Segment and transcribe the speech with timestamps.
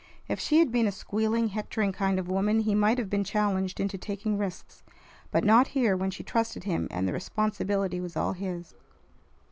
[0.27, 3.79] If she had been a squealing, hectoring kind of woman, he might have been challenged
[3.79, 4.81] into taking risks,
[5.29, 8.73] but not here, when she trusted him and the responsibility was all his.